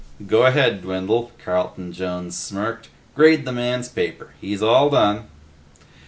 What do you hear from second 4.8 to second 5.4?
done."